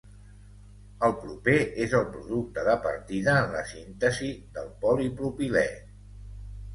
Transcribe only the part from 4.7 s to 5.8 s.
polipropilè.